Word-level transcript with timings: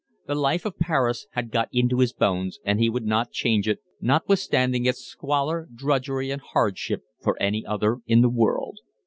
The 0.25 0.33
life 0.33 0.65
of 0.65 0.79
Paris 0.79 1.27
had 1.33 1.51
got 1.51 1.69
into 1.71 1.99
his 1.99 2.11
bones, 2.11 2.57
and 2.65 2.79
he 2.79 2.89
would 2.89 3.05
not 3.05 3.29
change 3.31 3.67
it, 3.67 3.81
notwithstanding 3.99 4.87
its 4.87 5.05
squalor, 5.05 5.69
drudgery, 5.75 6.31
and 6.31 6.41
hardship, 6.41 7.03
for 7.21 7.39
any 7.39 7.63
other 7.67 7.99
in 8.07 8.21
the 8.21 8.29
world. 8.31 8.79